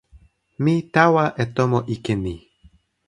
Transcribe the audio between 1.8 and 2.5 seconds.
ike ni.